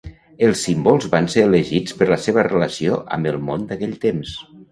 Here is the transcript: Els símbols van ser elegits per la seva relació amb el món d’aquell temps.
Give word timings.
Els 0.45 0.61
símbols 0.67 1.05
van 1.15 1.27
ser 1.33 1.43
elegits 1.49 1.93
per 2.01 2.07
la 2.11 2.17
seva 2.23 2.45
relació 2.49 2.97
amb 3.17 3.31
el 3.35 3.39
món 3.51 3.71
d’aquell 3.73 3.97
temps. 4.09 4.35